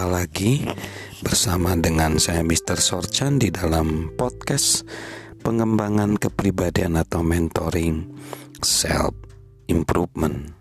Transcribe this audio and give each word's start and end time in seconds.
Jumpa 0.00 0.16
lagi 0.16 0.64
bersama 1.20 1.76
dengan 1.76 2.16
saya 2.16 2.40
Mr. 2.40 2.80
Sorchan 2.80 3.36
di 3.36 3.52
dalam 3.52 4.08
podcast 4.16 4.88
pengembangan 5.44 6.16
kepribadian 6.16 6.96
atau 6.96 7.20
mentoring 7.20 8.08
self 8.64 9.12
improvement. 9.68 10.56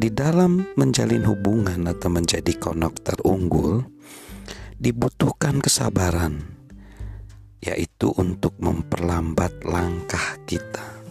Di 0.00 0.08
dalam 0.08 0.72
menjalin 0.72 1.20
hubungan 1.28 1.84
atau 1.84 2.08
menjadi 2.08 2.56
konektor 2.56 3.20
unggul 3.28 3.84
dibutuhkan 4.80 5.60
kesabaran 5.60 6.40
yaitu 7.60 8.08
untuk 8.16 8.56
memperlambat 8.56 9.68
langkah 9.68 10.40
kita. 10.48 11.04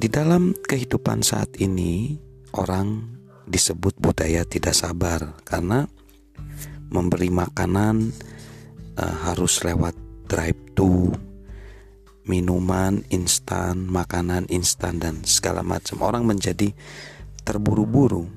Di 0.00 0.08
dalam 0.08 0.56
kehidupan 0.56 1.20
saat 1.20 1.60
ini 1.60 2.16
orang 2.56 3.20
disebut 3.44 4.00
budaya 4.00 4.48
tidak 4.48 4.72
sabar 4.72 5.36
karena 5.44 5.84
memberi 6.88 7.28
makanan 7.28 8.12
uh, 8.96 9.16
harus 9.28 9.60
lewat 9.64 9.94
drive 10.28 10.58
to 10.76 11.12
minuman 12.28 13.00
instan, 13.08 13.88
makanan 13.88 14.44
instan 14.52 15.00
dan 15.00 15.24
segala 15.24 15.64
macam. 15.64 16.04
Orang 16.04 16.28
menjadi 16.28 16.70
terburu-buru. 17.42 18.28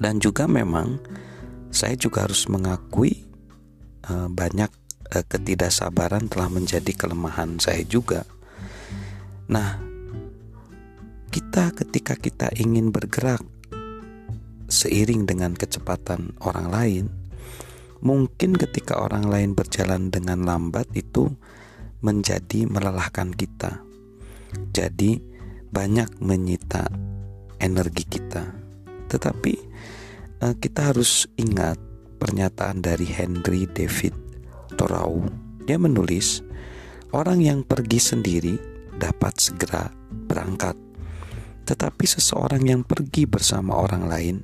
Dan 0.00 0.18
juga 0.18 0.50
memang 0.50 0.98
saya 1.70 1.94
juga 1.94 2.26
harus 2.26 2.50
mengakui 2.50 3.22
uh, 4.10 4.26
banyak 4.26 4.70
uh, 5.14 5.24
ketidaksabaran 5.28 6.26
telah 6.26 6.50
menjadi 6.50 6.90
kelemahan 6.98 7.62
saya 7.62 7.86
juga. 7.86 8.26
Nah, 9.46 9.78
kita 11.30 11.70
ketika 11.78 12.18
kita 12.18 12.50
ingin 12.58 12.90
bergerak 12.90 13.46
seiring 14.70 15.26
dengan 15.26 15.52
kecepatan 15.52 16.38
orang 16.46 16.66
lain, 16.70 17.04
mungkin 18.00 18.56
ketika 18.56 18.96
orang 18.96 19.28
lain 19.28 19.50
berjalan 19.52 20.08
dengan 20.08 20.46
lambat 20.46 20.88
itu 20.96 21.28
menjadi 22.00 22.64
melelahkan 22.64 23.34
kita. 23.34 23.84
Jadi 24.72 25.20
banyak 25.70 26.22
menyita 26.22 26.88
energi 27.60 28.04
kita. 28.08 28.46
Tetapi 29.06 29.54
eh, 30.42 30.54
kita 30.56 30.94
harus 30.94 31.28
ingat 31.36 31.76
pernyataan 32.18 32.80
dari 32.80 33.06
Henry 33.06 33.68
David 33.68 34.16
Thoreau. 34.74 35.24
Dia 35.68 35.76
menulis, 35.76 36.42
orang 37.12 37.44
yang 37.44 37.60
pergi 37.62 38.00
sendiri 38.00 38.54
dapat 38.96 39.38
segera 39.38 39.88
berangkat 40.10 40.74
tetapi 41.70 42.02
seseorang 42.02 42.66
yang 42.66 42.82
pergi 42.82 43.30
bersama 43.30 43.78
orang 43.78 44.10
lain 44.10 44.36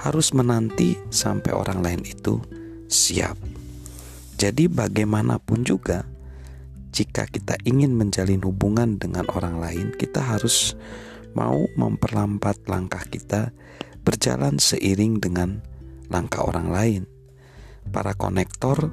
harus 0.00 0.32
menanti 0.32 0.96
sampai 1.12 1.52
orang 1.52 1.84
lain 1.84 2.02
itu 2.08 2.40
siap. 2.88 3.36
Jadi, 4.40 4.72
bagaimanapun 4.72 5.60
juga, 5.68 6.08
jika 6.88 7.28
kita 7.28 7.60
ingin 7.68 7.92
menjalin 7.92 8.40
hubungan 8.40 8.96
dengan 8.96 9.28
orang 9.36 9.60
lain, 9.60 9.86
kita 9.92 10.24
harus 10.24 10.72
mau 11.36 11.68
memperlambat 11.76 12.64
langkah 12.64 13.04
kita 13.12 13.52
berjalan 14.00 14.56
seiring 14.56 15.20
dengan 15.20 15.60
langkah 16.08 16.48
orang 16.48 16.72
lain. 16.72 17.02
Para 17.92 18.16
konektor 18.16 18.88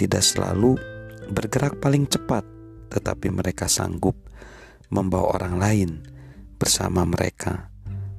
tidak 0.00 0.24
selalu 0.24 0.80
bergerak 1.28 1.84
paling 1.84 2.08
cepat, 2.08 2.48
tetapi 2.88 3.28
mereka 3.28 3.68
sanggup 3.68 4.16
membawa 4.88 5.36
orang 5.36 5.56
lain 5.60 6.13
bersama 6.64 7.04
mereka. 7.04 7.68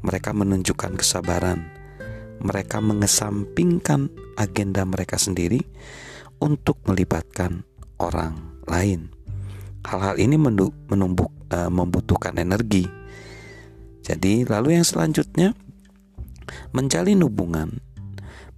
Mereka 0.06 0.30
menunjukkan 0.38 1.02
kesabaran. 1.02 1.66
Mereka 2.46 2.78
mengesampingkan 2.78 4.14
agenda 4.38 4.86
mereka 4.86 5.18
sendiri 5.18 5.66
untuk 6.38 6.78
melibatkan 6.86 7.66
orang 7.98 8.62
lain. 8.70 9.10
Hal-hal 9.82 10.22
ini 10.22 10.38
menumbuk, 10.38 11.34
uh, 11.50 11.74
membutuhkan 11.74 12.38
energi. 12.38 12.86
Jadi, 14.06 14.46
lalu 14.46 14.78
yang 14.78 14.86
selanjutnya, 14.86 15.58
menjalin 16.70 17.26
hubungan 17.26 17.82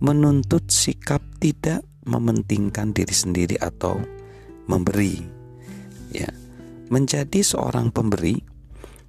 menuntut 0.03 0.67
sikap 0.67 1.23
tidak 1.39 1.79
mementingkan 2.03 2.91
diri 2.91 3.15
sendiri 3.15 3.55
atau 3.55 4.03
memberi. 4.67 5.23
Ya, 6.11 6.27
menjadi 6.91 7.39
seorang 7.39 7.95
pemberi 7.95 8.56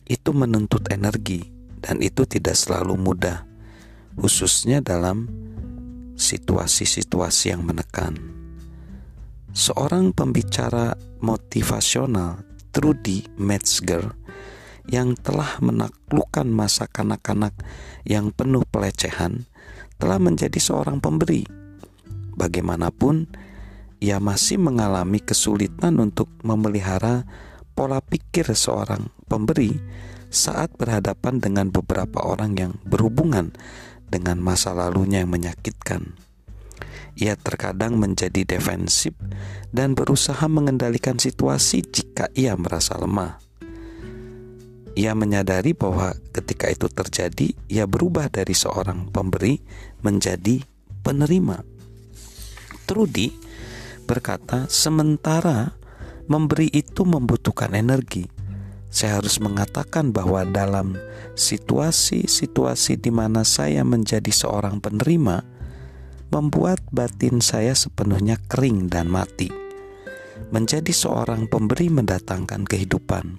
itu 0.08 0.32
menuntut 0.32 0.88
energi 0.88 1.44
dan 1.84 2.00
itu 2.00 2.24
tidak 2.24 2.56
selalu 2.56 2.96
mudah, 2.96 3.44
khususnya 4.16 4.80
dalam 4.80 5.28
situasi-situasi 6.18 7.54
yang 7.54 7.62
menekan. 7.62 8.16
Seorang 9.54 10.10
pembicara 10.16 10.96
motivasional, 11.22 12.42
Trudy 12.72 13.28
Metzger, 13.38 14.16
yang 14.88 15.12
telah 15.14 15.60
menaklukkan 15.60 16.48
masa 16.48 16.88
kanak-kanak 16.88 17.52
yang 18.08 18.32
penuh 18.32 18.64
pelecehan, 18.64 19.44
telah 20.00 20.16
menjadi 20.16 20.56
seorang 20.56 20.98
pemberi. 20.98 21.44
Bagaimanapun, 22.38 23.28
ia 23.98 24.22
masih 24.22 24.62
mengalami 24.62 25.18
kesulitan 25.18 25.98
untuk 25.98 26.30
memelihara 26.46 27.26
pola 27.78 28.02
pikir 28.02 28.58
seorang 28.58 29.06
pemberi 29.30 29.70
saat 30.34 30.74
berhadapan 30.74 31.38
dengan 31.38 31.70
beberapa 31.70 32.26
orang 32.26 32.58
yang 32.58 32.72
berhubungan 32.82 33.54
dengan 34.10 34.42
masa 34.42 34.74
lalunya 34.74 35.22
yang 35.22 35.30
menyakitkan. 35.30 36.18
Ia 37.14 37.38
terkadang 37.38 37.94
menjadi 37.94 38.42
defensif 38.42 39.14
dan 39.70 39.94
berusaha 39.94 40.42
mengendalikan 40.50 41.22
situasi 41.22 41.86
jika 41.86 42.26
ia 42.34 42.58
merasa 42.58 42.98
lemah. 42.98 43.38
Ia 44.98 45.14
menyadari 45.14 45.70
bahwa 45.70 46.18
ketika 46.34 46.66
itu 46.74 46.90
terjadi, 46.90 47.54
ia 47.70 47.86
berubah 47.86 48.26
dari 48.26 48.58
seorang 48.58 49.06
pemberi 49.14 49.54
menjadi 50.02 50.66
penerima. 51.06 51.62
Trudy 52.90 53.30
berkata, 54.02 54.66
"Sementara 54.66 55.77
memberi 56.28 56.68
itu 56.70 57.08
membutuhkan 57.08 57.72
energi. 57.72 58.28
Saya 58.88 59.20
harus 59.20 59.36
mengatakan 59.40 60.16
bahwa 60.16 60.48
dalam 60.48 60.96
situasi-situasi 61.36 62.96
di 63.00 63.12
mana 63.12 63.44
saya 63.44 63.84
menjadi 63.84 64.32
seorang 64.32 64.80
penerima, 64.80 65.44
membuat 66.32 66.80
batin 66.88 67.40
saya 67.44 67.76
sepenuhnya 67.76 68.40
kering 68.48 68.88
dan 68.88 69.12
mati. 69.12 69.52
Menjadi 70.48 70.88
seorang 70.88 71.44
pemberi 71.52 71.92
mendatangkan 71.92 72.64
kehidupan, 72.64 73.36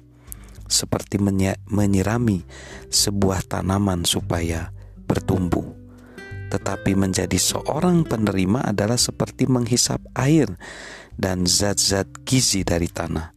seperti 0.69 1.17
menyirami 1.65 2.45
sebuah 2.93 3.49
tanaman 3.49 4.05
supaya 4.05 4.69
bertumbuh. 5.09 5.65
Tetapi 6.49 6.93
menjadi 6.93 7.37
seorang 7.37 8.05
penerima 8.05 8.69
adalah 8.69 8.97
seperti 8.97 9.49
menghisap 9.49 10.01
air 10.13 10.49
dan 11.19 11.43
zat-zat 11.43 12.07
gizi 12.23 12.63
dari 12.63 12.87
tanah, 12.87 13.35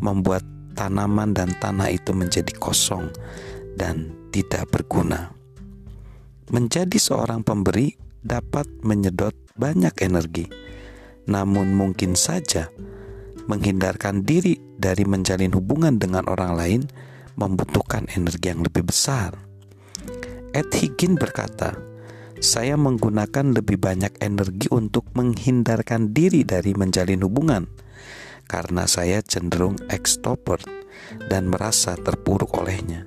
membuat 0.00 0.40
tanaman 0.72 1.36
dan 1.36 1.52
tanah 1.60 1.92
itu 1.92 2.16
menjadi 2.16 2.56
kosong 2.56 3.12
dan 3.76 4.08
tidak 4.32 4.72
berguna. 4.72 5.36
Menjadi 6.48 6.96
seorang 6.96 7.44
pemberi 7.44 7.92
dapat 8.24 8.64
menyedot 8.80 9.36
banyak 9.60 9.92
energi, 10.00 10.48
namun 11.28 11.76
mungkin 11.76 12.16
saja 12.16 12.72
menghindarkan 13.44 14.24
diri 14.24 14.56
dari 14.80 15.04
menjalin 15.04 15.52
hubungan 15.52 16.00
dengan 16.00 16.24
orang 16.32 16.52
lain 16.56 16.82
membutuhkan 17.36 18.08
energi 18.16 18.48
yang 18.48 18.64
lebih 18.64 18.88
besar. 18.88 19.36
Ed 20.56 20.72
Higgin 20.72 21.20
berkata, 21.20 21.76
saya 22.38 22.78
menggunakan 22.78 23.50
lebih 23.50 23.82
banyak 23.82 24.14
energi 24.22 24.70
untuk 24.70 25.10
menghindarkan 25.18 26.14
diri 26.14 26.46
dari 26.46 26.70
menjalin 26.74 27.26
hubungan 27.26 27.66
karena 28.48 28.88
saya 28.88 29.20
cenderung 29.20 29.76
extrovert 29.92 30.64
dan 31.28 31.50
merasa 31.52 31.94
terpuruk 31.98 32.56
olehnya. 32.58 33.04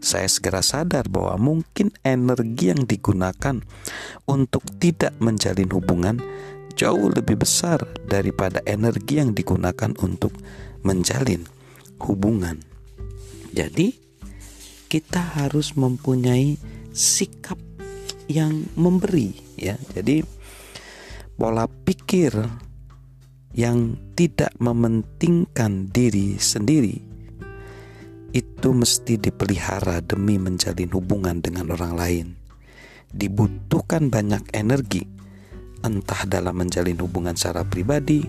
Saya 0.00 0.24
segera 0.32 0.64
sadar 0.64 1.12
bahwa 1.12 1.36
mungkin 1.36 1.92
energi 2.00 2.72
yang 2.72 2.88
digunakan 2.88 3.60
untuk 4.24 4.64
tidak 4.80 5.12
menjalin 5.20 5.68
hubungan 5.68 6.16
jauh 6.72 7.12
lebih 7.12 7.36
besar 7.36 7.84
daripada 8.08 8.64
energi 8.64 9.20
yang 9.20 9.36
digunakan 9.36 9.92
untuk 10.00 10.32
menjalin 10.80 11.44
hubungan. 12.00 12.64
Jadi, 13.52 13.92
kita 14.88 15.20
harus 15.36 15.76
mempunyai 15.76 16.56
sikap 16.96 17.60
yang 18.30 18.70
memberi 18.78 19.34
ya. 19.58 19.74
Jadi 19.90 20.22
pola 21.34 21.66
pikir 21.66 22.30
yang 23.50 23.98
tidak 24.14 24.54
mementingkan 24.62 25.90
diri 25.90 26.38
sendiri 26.38 27.02
itu 28.30 28.70
mesti 28.70 29.18
dipelihara 29.18 29.98
demi 30.06 30.38
menjalin 30.38 30.94
hubungan 30.94 31.42
dengan 31.42 31.74
orang 31.74 31.94
lain. 31.98 32.28
dibutuhkan 33.10 34.06
banyak 34.06 34.54
energi, 34.54 35.02
entah 35.82 36.22
dalam 36.30 36.62
menjalin 36.62 36.94
hubungan 37.02 37.34
secara 37.34 37.66
pribadi, 37.66 38.22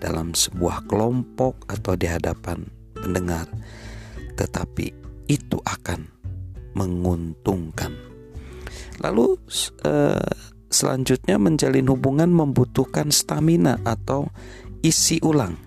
dalam 0.00 0.32
sebuah 0.32 0.88
kelompok, 0.88 1.68
atau 1.68 1.92
di 1.92 2.08
hadapan 2.08 2.64
pendengar, 2.96 3.44
tetapi 4.40 4.96
itu 5.28 5.60
akan 5.60 6.08
menguntungkan. 6.72 8.13
Lalu, 9.02 9.38
eh, 9.82 10.30
selanjutnya, 10.70 11.40
menjalin 11.40 11.88
hubungan 11.90 12.30
membutuhkan 12.30 13.10
stamina 13.10 13.80
atau 13.82 14.30
isi 14.84 15.18
ulang. 15.24 15.58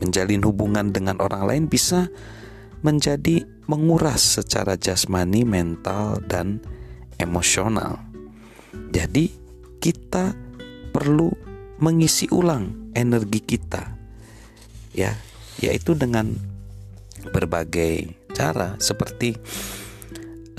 Menjalin 0.00 0.44
hubungan 0.44 0.92
dengan 0.92 1.20
orang 1.20 1.44
lain 1.48 1.64
bisa 1.68 2.08
menjadi 2.84 3.44
menguras 3.64 4.40
secara 4.40 4.76
jasmani, 4.76 5.44
mental, 5.44 6.20
dan 6.28 6.60
emosional. 7.16 8.00
Jadi, 8.92 9.32
kita 9.80 10.32
perlu 10.92 11.32
mengisi 11.80 12.28
ulang 12.30 12.92
energi 12.94 13.40
kita, 13.42 13.82
ya, 14.94 15.12
yaitu 15.58 15.96
dengan 15.98 16.30
berbagai 17.34 18.14
cara, 18.36 18.76
seperti 18.78 19.34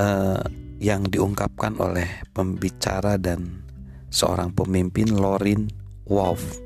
uh, 0.02 0.44
yang 0.86 1.10
diungkapkan 1.10 1.82
oleh 1.82 2.22
pembicara 2.30 3.18
dan 3.18 3.66
seorang 4.14 4.54
pemimpin 4.54 5.10
Lorin 5.18 5.66
Wolf. 6.06 6.62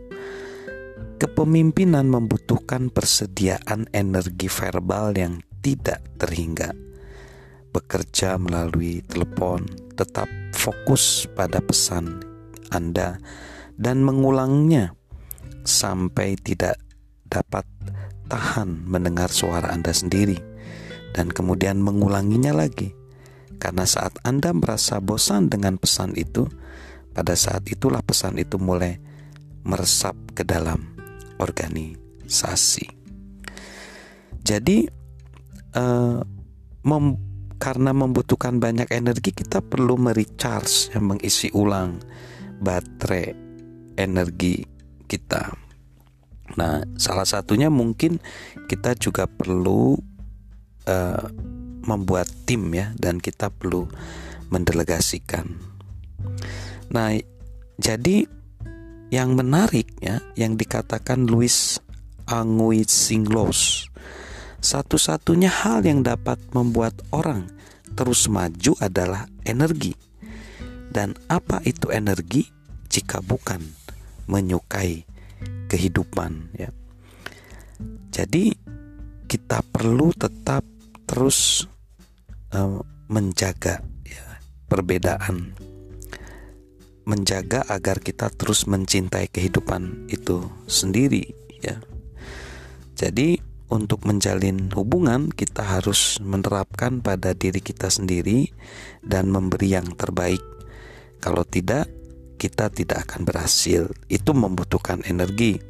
Kepemimpinan 1.15 2.11
membutuhkan 2.11 2.91
persediaan 2.91 3.87
energi 3.95 4.51
verbal 4.51 5.15
yang 5.15 5.39
tidak 5.63 6.03
terhingga. 6.19 6.75
Bekerja 7.71 8.35
melalui 8.35 8.99
telepon, 9.07 9.63
tetap 9.95 10.27
fokus 10.51 11.23
pada 11.31 11.63
pesan 11.63 12.19
Anda 12.75 13.23
dan 13.79 14.03
mengulangnya 14.03 14.91
sampai 15.63 16.35
tidak 16.35 16.75
dapat 17.23 17.63
tahan 18.27 18.83
mendengar 18.83 19.31
suara 19.31 19.71
Anda 19.71 19.95
sendiri 19.95 20.39
dan 21.15 21.31
kemudian 21.31 21.79
mengulanginya 21.79 22.51
lagi. 22.51 22.98
Karena 23.59 23.83
saat 23.83 24.15
Anda 24.23 24.55
merasa 24.55 25.03
bosan 25.03 25.51
dengan 25.51 25.75
pesan 25.75 26.15
itu, 26.15 26.47
pada 27.11 27.35
saat 27.35 27.67
itulah 27.67 27.99
pesan 27.99 28.39
itu 28.39 28.55
mulai 28.55 28.95
meresap 29.67 30.15
ke 30.31 30.47
dalam 30.47 30.95
organisasi. 31.43 32.87
Jadi 34.39 34.87
uh, 35.75 36.23
mem 36.87 37.05
karena 37.59 37.91
membutuhkan 37.91 38.55
banyak 38.55 38.87
energi 38.87 39.35
kita 39.35 39.59
perlu 39.59 39.99
merecharge 39.99 40.95
yang 40.95 41.11
mengisi 41.11 41.51
ulang 41.51 41.99
baterai 42.63 43.35
energi 43.99 44.63
kita. 45.03 45.51
Nah, 46.55 46.79
salah 46.95 47.27
satunya 47.27 47.67
mungkin 47.67 48.23
kita 48.71 48.95
juga 48.95 49.27
perlu 49.27 49.99
uh, 50.87 51.25
membuat 51.83 52.27
tim 52.47 52.71
ya 52.73 52.91
dan 52.97 53.21
kita 53.21 53.51
perlu 53.53 53.87
mendelegasikan. 54.49 55.59
Nah, 56.89 57.13
jadi 57.77 58.25
yang 59.09 59.33
menarik 59.33 59.89
ya 60.01 60.21
yang 60.37 60.57
dikatakan 60.57 61.25
Louis 61.25 61.81
Anguissinglos 62.29 63.89
satu-satunya 64.59 65.47
hal 65.47 65.87
yang 65.87 66.03
dapat 66.03 66.35
membuat 66.51 66.99
orang 67.15 67.47
terus 67.95 68.27
maju 68.27 68.75
adalah 68.83 69.25
energi. 69.47 69.95
Dan 70.89 71.15
apa 71.31 71.63
itu 71.63 71.93
energi 71.93 72.49
jika 72.91 73.23
bukan 73.23 73.61
menyukai 74.27 75.05
kehidupan 75.71 76.51
ya. 76.57 76.69
Jadi 78.11 78.51
kita 79.29 79.61
perlu 79.63 80.11
tetap 80.17 80.65
terus 81.09 81.65
uh, 82.53 82.85
menjaga 83.09 83.81
ya, 84.05 84.25
perbedaan 84.69 85.57
menjaga 87.09 87.65
agar 87.65 87.97
kita 87.97 88.29
terus 88.29 88.69
mencintai 88.69 89.33
kehidupan 89.33 90.05
itu 90.13 90.45
sendiri 90.69 91.33
ya. 91.57 91.81
Jadi 92.93 93.41
untuk 93.69 94.01
menjalin 94.09 94.73
hubungan, 94.73 95.29
kita 95.29 95.61
harus 95.61 96.17
menerapkan 96.25 97.05
pada 97.05 97.37
diri 97.37 97.61
kita 97.61 97.85
sendiri 97.93 98.49
dan 99.05 99.29
memberi 99.29 99.77
yang 99.77 99.93
terbaik. 99.93 100.41
Kalau 101.21 101.45
tidak, 101.45 101.85
kita 102.41 102.73
tidak 102.73 103.05
akan 103.05 103.29
berhasil. 103.29 103.93
Itu 104.09 104.33
membutuhkan 104.33 105.05
energi. 105.05 105.61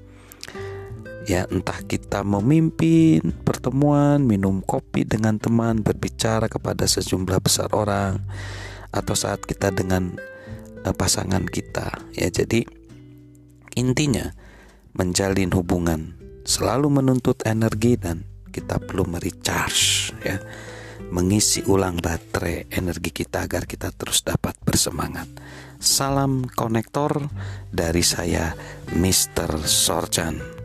Ya, 1.29 1.45
entah 1.45 1.85
kita 1.85 2.25
memimpin 2.25 3.21
pertemuan, 3.45 4.25
minum 4.25 4.65
kopi 4.65 5.05
dengan 5.05 5.37
teman, 5.37 5.85
berbicara 5.85 6.49
kepada 6.49 6.89
sejumlah 6.89 7.37
besar 7.37 7.69
orang, 7.77 8.17
atau 8.89 9.13
saat 9.13 9.45
kita 9.45 9.69
dengan 9.69 10.17
uh, 10.81 10.89
pasangan 10.89 11.45
kita. 11.45 12.01
Ya, 12.17 12.33
jadi 12.33 12.65
intinya 13.77 14.33
menjalin 14.97 15.53
hubungan 15.53 16.17
selalu 16.49 16.89
menuntut 16.89 17.45
energi 17.45 17.93
dan 17.93 18.25
kita 18.49 18.81
perlu 18.81 19.05
merecharge 19.05 20.09
ya 20.25 20.41
mengisi 21.13 21.61
ulang 21.69 22.01
baterai 22.01 22.73
energi 22.73 23.13
kita 23.13 23.45
agar 23.45 23.69
kita 23.69 23.93
terus 23.93 24.25
dapat 24.25 24.57
bersemangat. 24.61 25.29
Salam 25.79 26.43
konektor 26.57 27.29
dari 27.71 28.03
saya 28.03 28.51
Mr. 28.97 29.63
Sorjan. 29.63 30.58